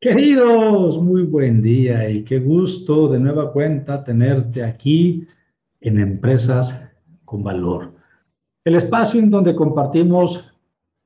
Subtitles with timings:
[0.00, 5.26] Queridos, muy buen día y qué gusto de nueva cuenta tenerte aquí
[5.80, 6.88] en Empresas
[7.24, 7.94] con Valor.
[8.64, 10.44] El espacio en donde compartimos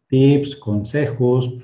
[0.08, 1.54] tips, consejos,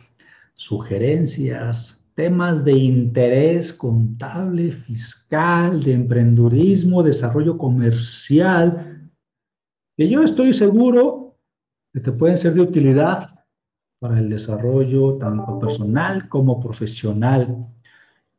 [0.54, 9.06] sugerencias, temas de interés contable, fiscal, de emprendurismo, desarrollo comercial,
[9.98, 11.36] que yo estoy seguro
[11.92, 13.37] que te pueden ser de utilidad
[13.98, 17.66] para el desarrollo tanto personal como profesional.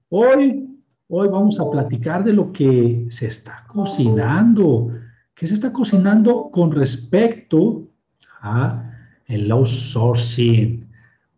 [0.09, 0.79] Hoy,
[1.09, 4.91] hoy vamos a platicar de lo que se está cocinando,
[5.35, 7.89] que se está cocinando con respecto
[8.41, 8.85] a
[9.25, 10.89] el outsourcing,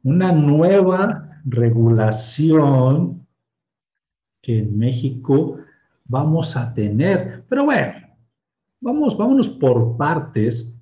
[0.04, 3.26] una nueva regulación
[4.42, 5.58] que en México
[6.06, 7.44] vamos a tener.
[7.50, 7.94] Pero bueno,
[8.80, 10.78] vamos, vámonos por partes.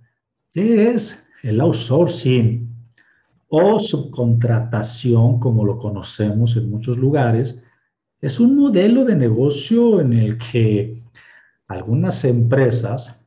[0.51, 2.68] ¿Qué es el outsourcing?
[3.49, 7.63] O subcontratación, como lo conocemos en muchos lugares,
[8.21, 11.01] es un modelo de negocio en el que
[11.67, 13.19] algunas empresas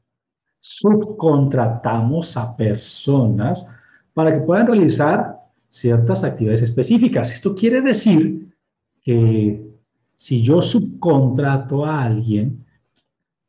[0.60, 3.66] subcontratamos a personas
[4.15, 5.38] para que puedan realizar
[5.69, 7.33] ciertas actividades específicas.
[7.33, 8.54] Esto quiere decir
[9.03, 9.72] que
[10.16, 12.65] si yo subcontrato a alguien,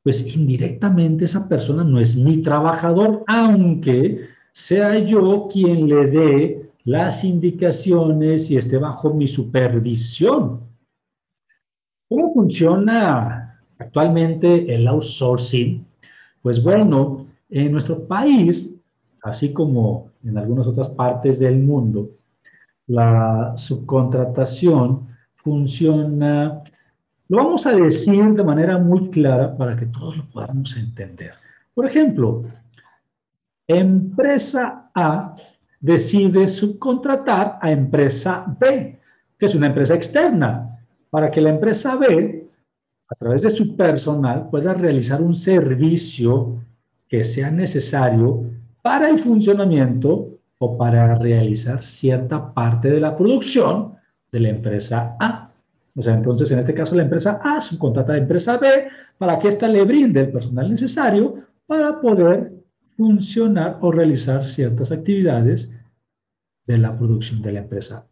[0.01, 4.21] pues indirectamente esa persona no es mi trabajador, aunque
[4.53, 10.61] sea yo quien le dé las indicaciones y esté bajo mi supervisión.
[12.09, 15.85] ¿Cómo funciona actualmente el outsourcing?
[16.41, 18.75] Pues bueno, en nuestro país,
[19.23, 22.09] así como en algunas otras partes del mundo,
[22.87, 26.61] la subcontratación funciona,
[27.29, 31.33] lo vamos a decir de manera muy clara para que todos lo podamos entender.
[31.73, 32.43] Por ejemplo,
[33.67, 35.35] empresa A
[35.83, 38.97] decide subcontratar a empresa B,
[39.37, 40.79] que es una empresa externa,
[41.09, 42.47] para que la empresa B,
[43.09, 46.55] a través de su personal, pueda realizar un servicio
[47.09, 48.45] que sea necesario
[48.81, 53.95] para el funcionamiento o para realizar cierta parte de la producción
[54.31, 55.51] de la empresa A.
[55.97, 59.37] O sea, entonces, en este caso, la empresa A subcontrata a la empresa B para
[59.37, 62.53] que ésta le brinde el personal necesario para poder
[62.95, 65.75] funcionar o realizar ciertas actividades
[66.65, 68.07] de la producción de la empresa.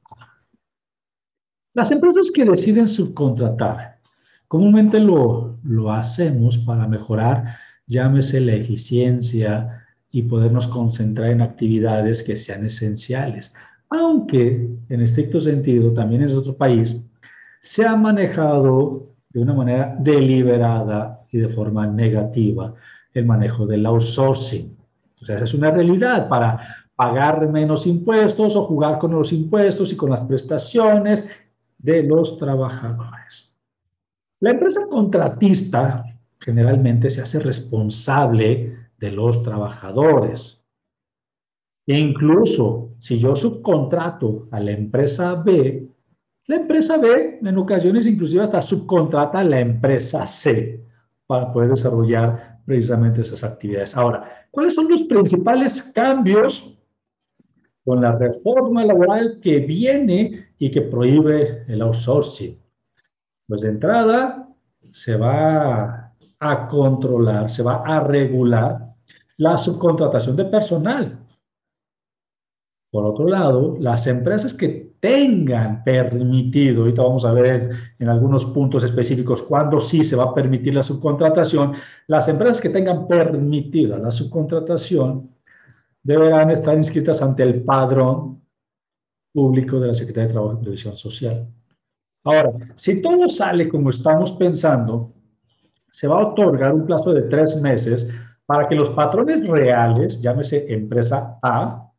[1.74, 4.00] Las empresas que deciden subcontratar,
[4.48, 7.56] comúnmente lo, lo hacemos para mejorar,
[7.88, 13.54] llámese la eficiencia y podernos concentrar en actividades que sean esenciales.
[13.90, 17.10] Aunque en estricto sentido, también en otro país,
[17.62, 22.74] se ha manejado de una manera deliberada y de forma negativa
[23.14, 24.78] el manejo del outsourcing.
[25.22, 29.96] O sea, es una realidad para pagar menos impuestos o jugar con los impuestos y
[29.96, 31.30] con las prestaciones
[31.78, 33.58] de los trabajadores.
[34.40, 36.04] La empresa contratista
[36.40, 40.66] generalmente se hace responsable de los trabajadores.
[41.88, 45.88] E incluso si yo subcontrato a la empresa B,
[46.48, 50.84] la empresa B en ocasiones inclusive hasta subcontrata a la empresa C
[51.26, 53.98] para poder desarrollar precisamente esas actividades.
[53.98, 56.74] Ahora, ¿cuáles son los principales cambios
[57.84, 62.58] con la reforma laboral que viene y que prohíbe el outsourcing?
[63.46, 64.48] Pues de entrada
[64.94, 68.96] se va a controlar, se va a regular
[69.36, 71.20] la subcontratación de personal.
[72.92, 78.84] Por otro lado, las empresas que tengan permitido, ahorita vamos a ver en, algunos puntos
[78.84, 81.74] específicos cuándo sí se va a permitir la subcontratación,
[82.08, 85.30] las empresas que tengan permitida la subcontratación
[86.04, 88.42] deberán estar inscritas ante el padrón
[89.34, 91.48] público de la Secretaría de Trabajo y Previsión Social.
[92.26, 95.14] Ahora, si todo sale como estamos pensando,
[95.90, 98.10] se va a otorgar un plazo de tres meses
[98.46, 101.91] para que los patrones reales, llámese empresa A,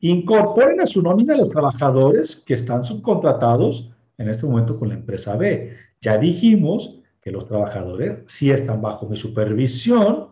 [0.00, 4.94] incorporen a su nómina a los trabajadores que están subcontratados en este momento con la
[4.94, 5.76] empresa B.
[6.00, 10.28] Ya dijimos que los trabajadores sí están bajo mi supervisión,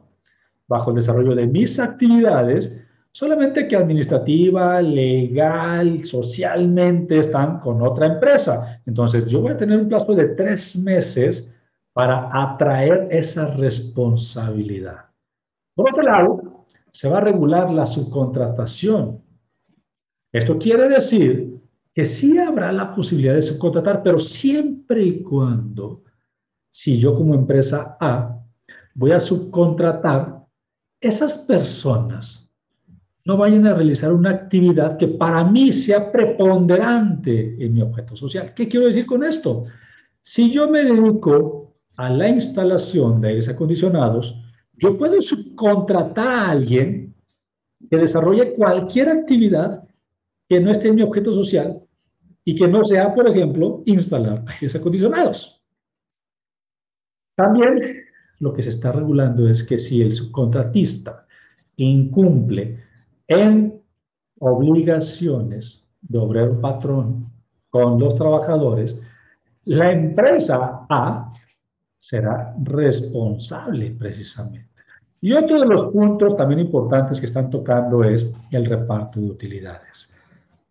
[0.67, 2.83] bajo el desarrollo de mis actividades,
[3.13, 8.81] solamente que administrativa, legal, socialmente están con otra empresa.
[8.87, 11.55] Entonces, yo voy a tener un plazo de tres meses
[11.93, 15.07] para atraer esa responsabilidad.
[15.75, 19.21] Por otro lado, se va a regular la subcontratación.
[20.33, 21.59] Esto quiere decir
[21.95, 26.05] que sí habrá la posibilidad de subcontratar, pero siempre y cuando,
[26.71, 28.39] si yo como empresa A
[28.95, 30.45] voy a subcontratar,
[31.01, 32.49] esas personas
[33.25, 38.53] no vayan a realizar una actividad que para mí sea preponderante en mi objeto social.
[38.55, 39.65] ¿Qué quiero decir con esto?
[40.21, 44.37] Si yo me dedico a la instalación de aires acondicionados,
[44.75, 47.15] yo puedo subcontratar a alguien
[47.91, 49.88] que desarrolle cualquier actividad
[50.49, 51.81] que no esté en mi objeto social
[52.45, 55.63] y que no sea, por ejemplo, instalar aires acondicionados.
[57.37, 57.79] También
[58.41, 61.27] lo que se está regulando es que si el subcontratista
[61.77, 62.83] incumple
[63.27, 63.81] en
[64.41, 67.31] obligaciones de obrero patrón
[67.71, 69.01] con los trabajadores,
[69.65, 71.33] la empresa A
[72.01, 74.69] será responsable precisamente.
[75.21, 80.15] Y otro de los puntos también importantes que están tocando es el reparto de utilidades.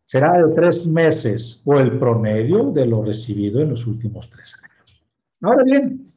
[0.08, 5.04] Será de tres meses o el promedio de lo recibido en los últimos tres años.
[5.42, 6.14] Ahora bien,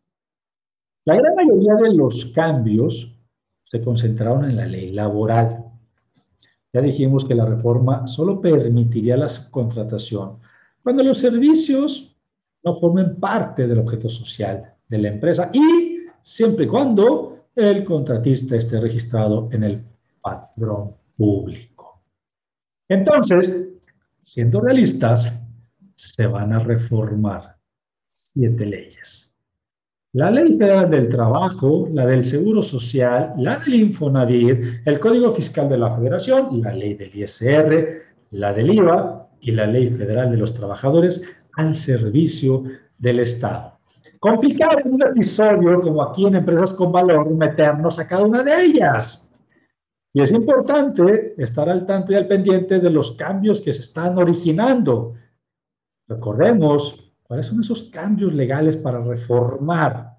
[1.06, 3.12] la gran mayoría de los cambios
[3.64, 5.64] se concentraron en la ley laboral.
[6.72, 10.38] Ya dijimos que la reforma solo permitiría la subcontratación
[10.84, 12.16] cuando los servicios
[12.62, 18.54] no formen parte del objeto social de la empresa y siempre y cuando el contratista
[18.54, 19.82] esté registrado en el
[20.20, 22.00] patrón público.
[22.88, 23.70] Entonces,
[24.22, 25.42] siendo realistas,
[25.94, 27.56] se van a reformar
[28.10, 29.34] siete leyes.
[30.12, 35.68] La Ley Federal del Trabajo, la del Seguro Social, la del Infonavit, el Código Fiscal
[35.68, 38.02] de la Federación, la Ley del ISR,
[38.32, 41.22] la del IVA y la Ley Federal de los Trabajadores
[41.56, 42.64] al servicio
[42.98, 43.78] del Estado.
[44.18, 49.29] Complicado un episodio como aquí en Empresas con Valor meternos a cada una de ellas.
[50.12, 54.18] Y es importante estar al tanto y al pendiente de los cambios que se están
[54.18, 55.14] originando.
[56.08, 60.18] Recordemos ¿Cuáles son esos cambios legales para reformar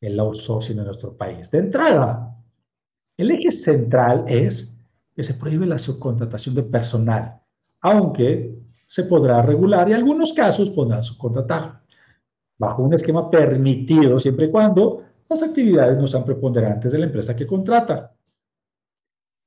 [0.00, 1.48] el outsourcing en nuestro país?
[1.52, 2.36] De entrada,
[3.16, 4.76] el eje central es
[5.14, 7.40] que se prohíbe la subcontratación de personal,
[7.80, 8.58] aunque
[8.88, 11.80] se podrá regular y en algunos casos podrán subcontratar,
[12.58, 17.36] bajo un esquema permitido siempre y cuando las actividades no sean preponderantes de la empresa
[17.36, 18.16] que contrata.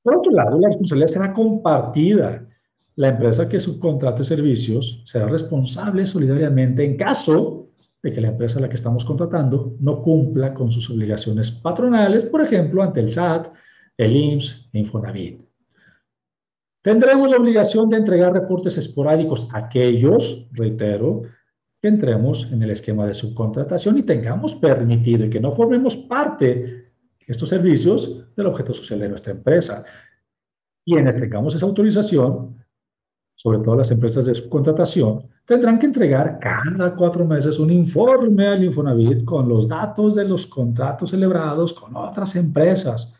[0.03, 2.47] Por otro lado, la responsabilidad será compartida
[2.95, 7.69] la empresa que subcontrate servicios será responsable solidariamente en caso
[8.03, 12.23] de que la empresa a la que estamos contratando no cumpla con sus obligaciones patronales,
[12.23, 13.47] por ejemplo, ante el SAT,
[13.97, 15.41] el IMSS e Infonavit.
[16.81, 21.21] Tendremos la obligación de entregar reportes esporádicos aquellos, reitero,
[21.79, 26.90] que entremos en el esquema de subcontratación y tengamos permitido y que no formemos parte
[27.27, 29.83] estos servicios del objeto social de nuestra empresa.
[30.85, 32.61] Quienes tengamos esa autorización
[33.41, 38.63] sobre todo las empresas de subcontratación, tendrán que entregar cada cuatro meses un informe al
[38.63, 43.15] Infonavit con los datos de los contratos celebrados con otras empresas,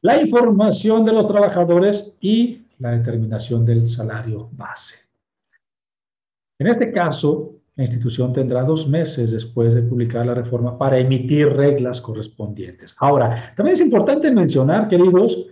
[0.00, 4.94] la información de los trabajadores y la determinación del salario base.
[6.60, 11.48] En este caso, la institución tendrá dos meses después de publicar la reforma para emitir
[11.48, 12.94] reglas correspondientes.
[12.98, 15.46] Ahora, también es importante mencionar, queridos,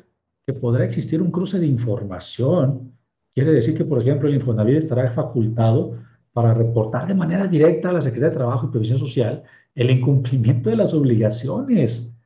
[0.46, 2.92] que podrá existir un cruce de información
[3.36, 5.98] Quiere decir que, por ejemplo, el Infonavit estará facultado
[6.32, 9.42] para reportar de manera directa a la Secretaría de Trabajo y Previsión Social
[9.74, 12.16] el incumplimiento de las obligaciones.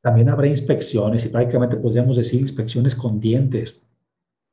[0.00, 3.87] También habrá inspecciones y prácticamente podríamos decir inspecciones con dientes.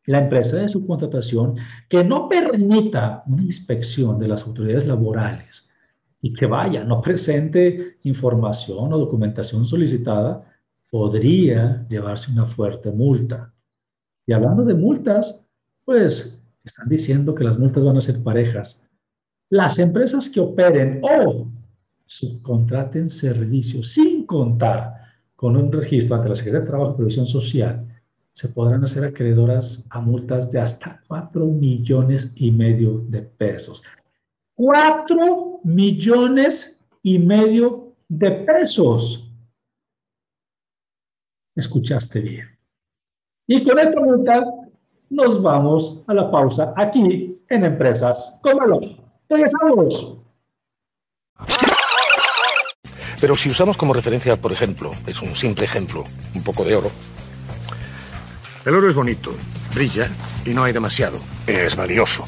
[0.08, 1.56] La empresa de subcontratación
[1.90, 5.70] que no permita una inspección de las autoridades laborales
[6.22, 10.44] y que vaya, no presente información o documentación solicitada,
[10.90, 13.54] podría llevarse una fuerte multa.
[14.28, 15.48] Y hablando de multas,
[15.84, 18.84] pues están diciendo que las multas van a ser parejas.
[19.50, 21.48] Las empresas que operen o
[22.06, 24.94] subcontraten servicios sin contar
[25.36, 27.88] con un registro ante la Secretaría de Trabajo y Previsión Social
[28.36, 33.82] se podrán hacer acreedoras a multas de hasta 4 millones y medio de pesos.
[34.56, 39.32] 4 millones y medio de pesos.
[41.56, 42.60] Escuchaste bien.
[43.48, 44.44] Y con esta multa
[45.10, 48.84] nos vamos a la pausa aquí en Empresas con Valor.
[49.30, 50.18] Regresamos.
[53.22, 56.04] Pero si usamos como referencia, por ejemplo, es un simple ejemplo,
[56.36, 56.90] un poco de oro,
[58.66, 59.34] el oro es bonito,
[59.74, 60.10] brilla
[60.46, 61.20] y no hay demasiado.
[61.48, 62.26] Es valioso.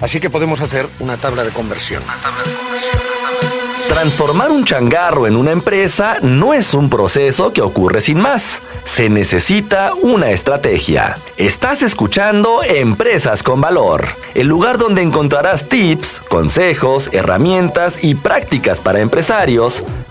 [0.00, 2.02] Así que podemos hacer una tabla de conversión.
[3.88, 8.60] Transformar un changarro en una empresa no es un proceso que ocurre sin más.
[8.84, 11.16] Se necesita una estrategia.
[11.36, 19.00] Estás escuchando Empresas con Valor, el lugar donde encontrarás tips, consejos, herramientas y prácticas para
[19.00, 19.84] empresarios,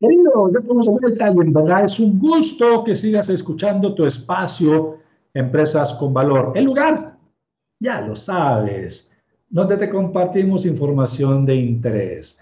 [0.00, 4.06] Querido, ya estamos de vuelta y en verdad es un gusto que sigas escuchando tu
[4.06, 4.98] espacio
[5.34, 6.52] Empresas con Valor.
[6.54, 7.16] El lugar,
[7.80, 9.12] ya lo sabes,
[9.48, 12.38] donde te compartimos información de interés.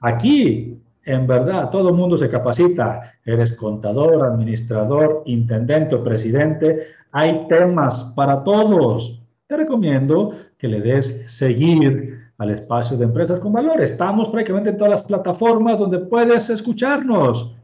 [0.00, 3.12] Aquí en verdad, todo el mundo se capacita.
[3.24, 6.86] Eres contador, administrador, intendente o presidente.
[7.12, 9.22] Hay temas para todos.
[9.46, 13.80] Te recomiendo que le des seguir al espacio de Empresas con Valor.
[13.80, 17.56] Estamos prácticamente en todas las plataformas donde puedes escucharnos.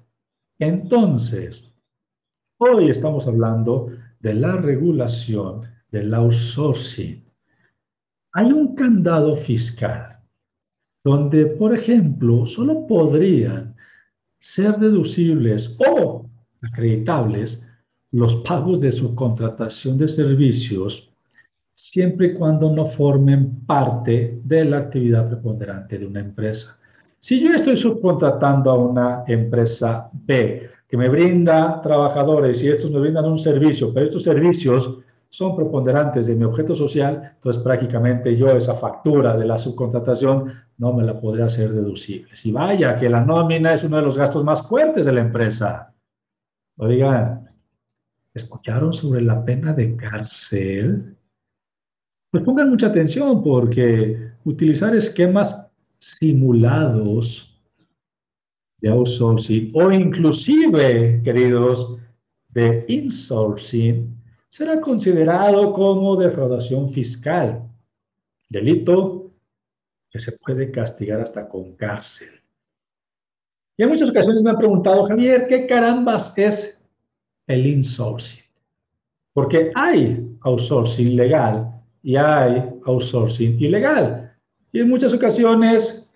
[0.59, 1.73] Entonces,
[2.59, 3.89] hoy estamos hablando
[4.21, 7.25] de la regulación del outsourcing.
[8.33, 10.21] Hay un candado fiscal
[11.03, 13.75] donde, por ejemplo, solo podrían
[14.39, 16.27] ser deducibles o
[16.63, 17.67] acreditables
[18.13, 21.10] los pagos de subcontratación de servicios
[21.81, 26.79] siempre y cuando no formen parte de la actividad preponderante de una empresa.
[27.19, 33.01] Si yo estoy subcontratando a una empresa B que me brinda trabajadores y estos me
[33.01, 34.99] brindan un servicio, pero estos servicios
[35.31, 40.93] son preponderantes de mi objeto social, entonces prácticamente yo esa factura de la subcontratación no
[40.93, 42.37] me la podré hacer deducible.
[42.37, 45.95] Si vaya, que la nómina es uno de los gastos más fuertes de la empresa.
[46.77, 47.49] Oigan,
[48.35, 51.17] ¿escucharon sobre la pena de cárcel?
[52.31, 55.69] Pues pongan mucha atención porque utilizar esquemas
[55.99, 57.61] simulados
[58.81, 61.99] de outsourcing o inclusive, queridos,
[62.51, 64.17] de insourcing
[64.49, 67.69] será considerado como defraudación fiscal,
[68.49, 69.33] delito
[70.09, 72.31] que se puede castigar hasta con cárcel.
[73.77, 76.81] Y en muchas ocasiones me han preguntado, Javier, ¿qué carambas es
[77.49, 78.45] el insourcing?
[79.33, 84.33] Porque hay outsourcing legal y hay outsourcing ilegal.
[84.73, 86.11] Y en muchas ocasiones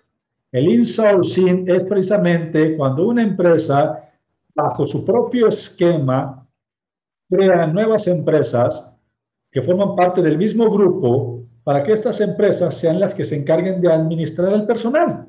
[0.51, 4.09] el insourcing es precisamente cuando una empresa,
[4.53, 6.47] bajo su propio esquema,
[7.29, 8.95] crean nuevas empresas
[9.51, 13.81] que forman parte del mismo grupo para que estas empresas sean las que se encarguen
[13.81, 15.27] de administrar el personal.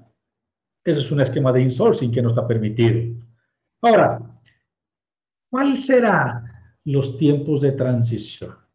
[0.84, 3.16] Ese es un esquema de insourcing que no está permitido.
[3.82, 4.20] Ahora,
[5.50, 6.44] ¿cuál será
[6.84, 8.65] los tiempos de transición?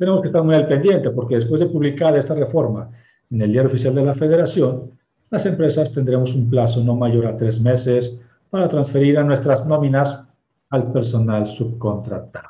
[0.00, 2.90] Tenemos que estar muy al pendiente porque después de publicar esta reforma
[3.30, 7.36] en el Diario Oficial de la Federación, las empresas tendremos un plazo no mayor a
[7.36, 10.24] tres meses para transferir a nuestras nóminas
[10.70, 12.48] al personal subcontratado.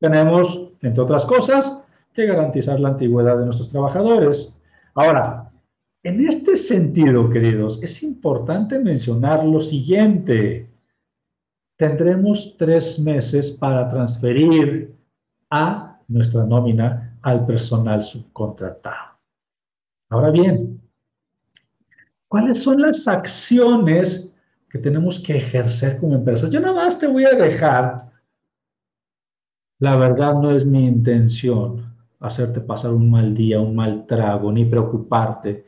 [0.00, 4.60] Tenemos, entre otras cosas, que garantizar la antigüedad de nuestros trabajadores.
[4.96, 5.48] Ahora,
[6.02, 10.68] en este sentido, queridos, es importante mencionar lo siguiente.
[11.78, 14.92] Tendremos tres meses para transferir
[15.48, 19.18] a nuestra nómina al personal subcontratado.
[20.10, 20.80] Ahora bien,
[22.28, 24.34] ¿cuáles son las acciones
[24.68, 26.50] que tenemos que ejercer como empresas?
[26.50, 28.10] Yo nada más te voy a dejar,
[29.78, 34.64] la verdad no es mi intención hacerte pasar un mal día, un mal trago, ni
[34.64, 35.64] preocuparte.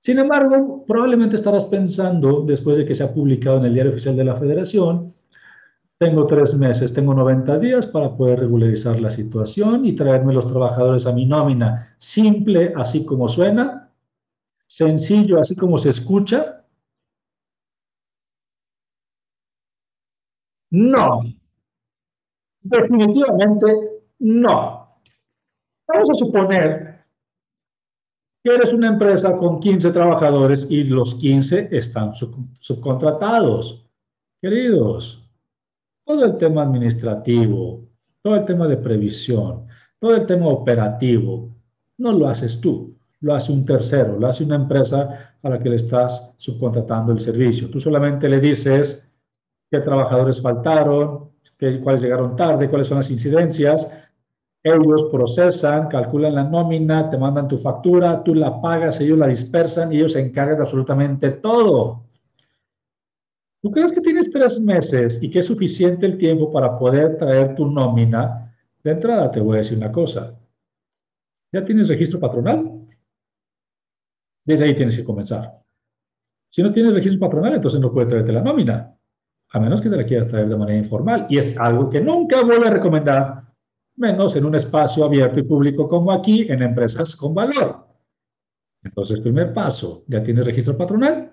[0.00, 4.16] Sin embargo, probablemente estarás pensando, después de que se ha publicado en el Diario Oficial
[4.16, 5.14] de la Federación,
[6.02, 11.06] tengo tres meses, tengo 90 días para poder regularizar la situación y traerme los trabajadores
[11.06, 11.94] a mi nómina.
[11.96, 13.88] Simple, así como suena,
[14.66, 16.58] sencillo, así como se escucha,
[20.72, 21.22] No.
[22.62, 23.66] Definitivamente
[24.20, 24.88] no.
[25.86, 27.04] Vamos a suponer
[28.42, 33.86] que eres una empresa con 15 trabajadores y los 15 están subcontratados.
[34.40, 35.21] Queridos,
[36.04, 37.84] todo el tema administrativo,
[38.22, 39.66] todo el tema de previsión,
[39.98, 41.54] todo el tema operativo,
[41.98, 45.68] no lo haces tú, lo hace un tercero, lo hace una empresa a la que
[45.68, 47.70] le estás subcontratando el servicio.
[47.70, 49.08] Tú solamente le dices
[49.70, 53.88] qué trabajadores faltaron, qué, cuáles llegaron tarde, cuáles son las incidencias,
[54.64, 59.92] ellos procesan, calculan la nómina, te mandan tu factura, tú la pagas, ellos la dispersan
[59.92, 62.01] y ellos se encargan de absolutamente todo.
[63.62, 67.54] ¿Tú crees que tienes tres meses y que es suficiente el tiempo para poder traer
[67.54, 68.52] tu nómina?
[68.82, 70.36] De entrada te voy a decir una cosa.
[71.52, 72.88] ¿Ya tienes registro patronal?
[74.44, 75.62] Desde ahí tienes que comenzar.
[76.50, 78.98] Si no tienes registro patronal, entonces no puedes traerte la nómina,
[79.52, 81.26] a menos que te la quieras traer de manera informal.
[81.30, 83.44] Y es algo que nunca voy a recomendar
[83.94, 87.86] menos en un espacio abierto y público como aquí, en empresas con valor.
[88.82, 91.32] Entonces, primer paso, ¿ya tienes registro patronal?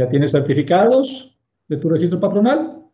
[0.00, 1.38] ¿Ya tienes certificados
[1.68, 2.86] de tu registro patronal?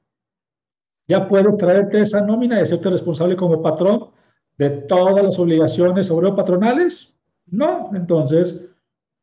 [1.07, 4.11] ¿Ya puedes traerte esa nómina y hacerte responsable como patrón
[4.59, 7.17] de todas las obligaciones sobre patronales?
[7.47, 8.69] No, entonces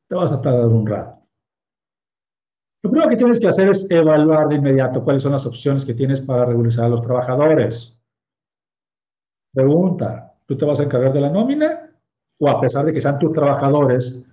[0.07, 1.27] te vas a tardar un rato.
[2.83, 5.93] Lo primero que tienes que hacer es evaluar de inmediato cuáles son las opciones que
[5.93, 8.01] tienes para regularizar a los trabajadores.
[9.53, 11.91] Pregunta, ¿tú te vas a encargar de la nómina?
[12.39, 14.23] ¿O a pesar de que sean tus trabajadores,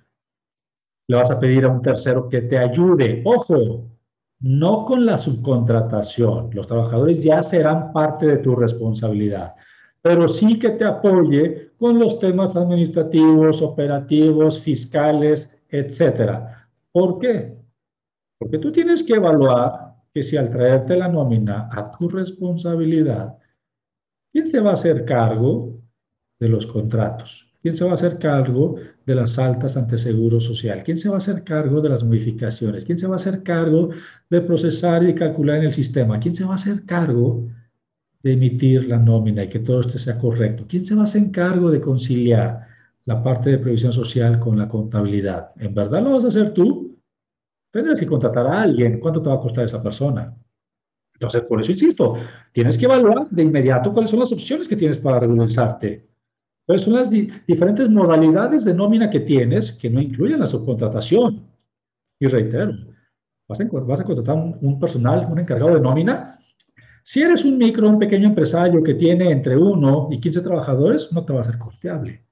[1.10, 3.22] le vas a pedir a un tercero que te ayude?
[3.24, 3.84] Ojo,
[4.40, 6.50] no con la subcontratación.
[6.52, 9.54] Los trabajadores ya serán parte de tu responsabilidad,
[10.02, 16.68] pero sí que te apoye con los temas administrativos, operativos, fiscales, etcétera.
[16.92, 17.56] ¿Por qué?
[18.38, 23.36] Porque tú tienes que evaluar que si al traerte la nómina a tu responsabilidad,
[24.32, 25.80] ¿Quién se va a hacer cargo
[26.38, 27.49] de los contratos?
[27.62, 30.82] ¿Quién se va a hacer cargo de las altas ante seguro social?
[30.82, 32.86] ¿Quién se va a hacer cargo de las modificaciones?
[32.86, 33.90] ¿Quién se va a hacer cargo
[34.30, 36.18] de procesar y calcular en el sistema?
[36.18, 37.48] ¿Quién se va a hacer cargo
[38.22, 40.64] de emitir la nómina y que todo esto sea correcto?
[40.66, 42.66] ¿Quién se va a hacer cargo de conciliar
[43.04, 45.50] la parte de previsión social con la contabilidad?
[45.58, 46.98] ¿En verdad lo vas a hacer tú?
[47.70, 48.98] Tendrás que contratar a alguien.
[49.00, 50.34] ¿Cuánto te va a costar esa persona?
[51.12, 52.14] Entonces, por eso insisto,
[52.52, 56.09] tienes que evaluar de inmediato cuáles son las opciones que tienes para regularizarte.
[56.70, 61.44] Cuáles son las diferentes modalidades de nómina que tienes que no incluyen la subcontratación.
[62.20, 62.74] Y reitero,
[63.48, 66.38] vas a, vas a contratar un, un, personal, un encargado de nómina.
[67.02, 71.24] Si eres un micro, un pequeño empresario que tiene entre 1 y 15 trabajadores, no
[71.24, 72.24] te va a ser costeable.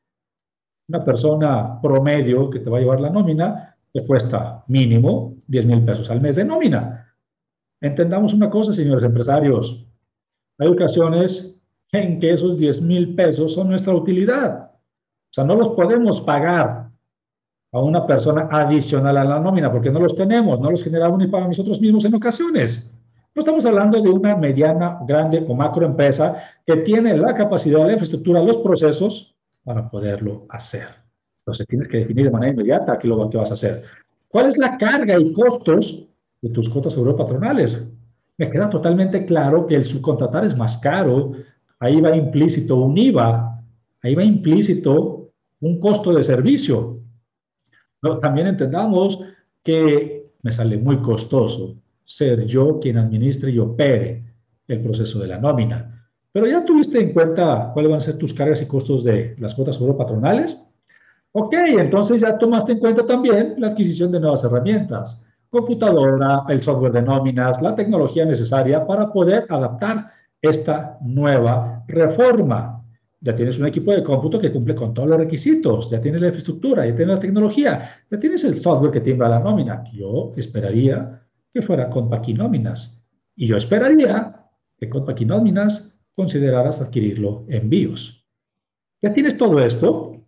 [0.89, 5.85] Una persona promedio que te va a llevar la nómina te cuesta mínimo 10 mil
[5.85, 7.13] pesos al mes de nómina.
[7.81, 9.85] Entendamos una cosa, señores empresarios.
[10.59, 11.58] Hay ocasiones
[11.93, 14.71] en que esos 10 mil pesos son nuestra utilidad.
[14.71, 16.91] O sea, no los podemos pagar
[17.73, 21.27] a una persona adicional a la nómina porque no los tenemos, no los generamos ni
[21.27, 22.91] para nosotros mismos en ocasiones.
[23.35, 27.93] No estamos hablando de una mediana, grande o macro empresa que tiene la capacidad, la
[27.93, 30.89] infraestructura, los procesos para poderlo hacer.
[31.41, 33.85] Entonces tienes que definir de manera inmediata qué es lo que vas a hacer.
[34.29, 36.09] ¿Cuál es la carga y costos
[36.41, 37.85] de tus cuotas patronales.
[38.37, 41.33] Me queda totalmente claro que el subcontratar es más caro,
[41.81, 43.63] ahí va implícito un IVA,
[44.03, 47.01] ahí va implícito un costo de servicio.
[48.21, 49.21] también entendamos
[49.63, 54.25] que me sale muy costoso ser yo quien administre y opere
[54.67, 56.09] el proceso de la nómina.
[56.33, 59.55] Pero ya tuviste en cuenta cuáles van a ser tus cargas y costos de las
[59.55, 60.63] cuotas patronales.
[61.33, 66.93] Ok, entonces ya tomaste en cuenta también la adquisición de nuevas herramientas computadora, el software
[66.93, 70.13] de nóminas, la tecnología necesaria para poder adaptar
[70.43, 72.85] esta nueva reforma.
[73.21, 76.29] Ya tienes un equipo de cómputo que cumple con todos los requisitos, ya tienes la
[76.29, 79.83] infraestructura, ya tienes la tecnología, ya tienes el software que timbra la nómina.
[79.93, 81.21] Yo esperaría
[81.53, 83.03] que fuera con Paquinóminas.
[83.35, 84.45] Y yo esperaría
[84.79, 88.25] que con Paquinóminas consideraras adquirirlo en BIOS.
[89.03, 90.25] Ya tienes todo esto,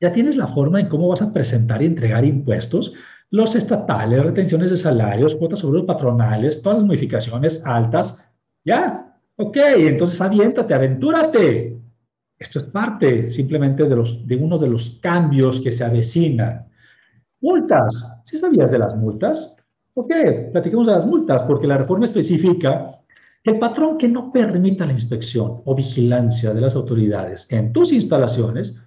[0.00, 2.94] ya tienes la forma en cómo vas a presentar y entregar impuestos,
[3.30, 8.22] los estatales, retenciones de salarios, cuotas sobre los patronales, todas las modificaciones altas.
[8.64, 9.05] Ya,
[9.36, 11.78] ok, entonces aviéntate, aventúrate.
[12.38, 16.66] Esto es parte simplemente de, los, de uno de los cambios que se avecinan.
[17.40, 18.22] Multas.
[18.24, 19.56] ¿Sí sabías de las multas?
[19.94, 20.12] Ok,
[20.52, 23.00] platiquemos de las multas, porque la reforma especifica
[23.42, 27.92] que el patrón que no permita la inspección o vigilancia de las autoridades en tus
[27.92, 28.78] instalaciones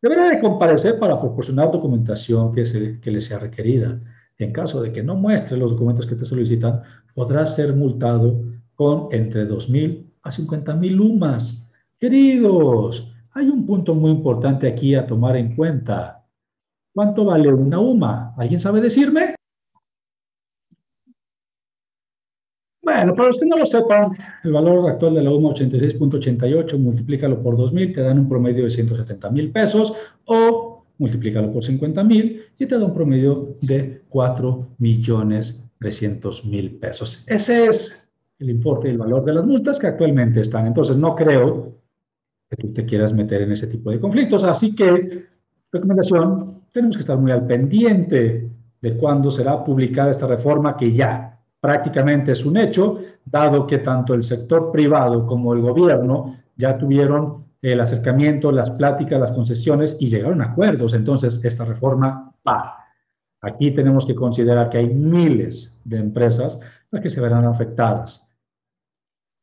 [0.00, 3.98] deberá de comparecer para proporcionar documentación que, se, que le sea requerida.
[4.38, 6.82] En caso de que no muestre los documentos que te solicitan,
[7.14, 11.66] podrá ser multado con entre 2.000 a 50.000 lumas.
[11.98, 16.24] Queridos, hay un punto muy importante aquí a tomar en cuenta.
[16.94, 18.34] ¿Cuánto vale una UMA?
[18.36, 19.34] ¿Alguien sabe decirme?
[22.82, 24.10] Bueno, para los que no lo sepan,
[24.44, 28.70] el valor actual de la UMA 86.88, multiplícalo por 2.000, te dan un promedio de
[28.70, 29.94] 170 mil pesos
[30.26, 36.76] o multiplícalo por 50 mil y te da un promedio de 4 millones 300 mil
[36.76, 37.24] pesos.
[37.26, 38.03] Ese es
[38.44, 40.66] el importe y el valor de las multas que actualmente están.
[40.66, 41.72] Entonces, no creo
[42.50, 44.44] que tú te quieras meter en ese tipo de conflictos.
[44.44, 45.26] Así que,
[45.72, 48.48] recomendación, tenemos que estar muy al pendiente
[48.80, 54.12] de cuándo será publicada esta reforma que ya prácticamente es un hecho, dado que tanto
[54.12, 60.08] el sector privado como el gobierno ya tuvieron el acercamiento, las pláticas, las concesiones y
[60.08, 60.92] llegaron a acuerdos.
[60.92, 62.76] Entonces, esta reforma va.
[63.40, 68.23] Aquí tenemos que considerar que hay miles de empresas las que se verán afectadas.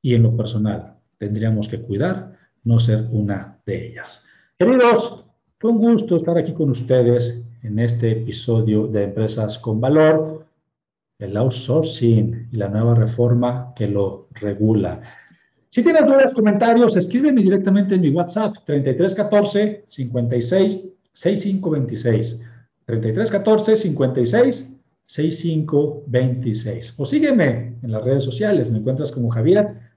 [0.02, 4.24] Y en lo personal, tendríamos que cuidar no ser una de ellas.
[4.58, 5.26] Queridos,
[5.60, 10.42] fue un gusto estar aquí con ustedes en este episodio de Empresas con Valor
[11.22, 15.02] el outsourcing y la nueva reforma que lo regula.
[15.70, 22.42] Si tienes dudas, comentarios, escríbeme directamente en mi WhatsApp 3314 56 6526.
[22.86, 26.96] 3314 56 6526.
[26.98, 29.81] O sígueme en las redes sociales, me encuentras como Javier